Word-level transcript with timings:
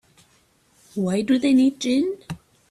Why 0.95 1.21
do 1.21 1.37
they 1.37 1.53
need 1.53 1.79
gin? 1.79 2.17